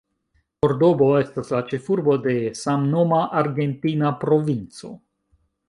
[0.65, 4.93] Kordobo estas la ĉefurbo de samnoma argentina provinco.